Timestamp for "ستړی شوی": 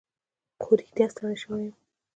1.13-1.61